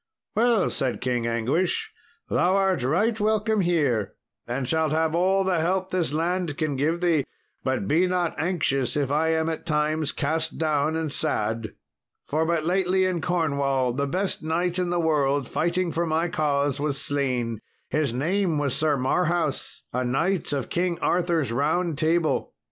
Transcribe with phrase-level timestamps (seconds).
[0.35, 1.93] "Well," said King Anguish,
[2.27, 4.15] "thou art right welcome here,
[4.47, 7.23] and shalt have all the help this land can give thee;
[7.63, 11.75] but be not anxious if I am at times cast down and sad,
[12.27, 16.79] for but lately in Cornwall the best knight in the world, fighting for my cause,
[16.79, 17.61] was slain;
[17.91, 22.55] his name was Sir Marhaus, a knight of King Arthur's Round Table."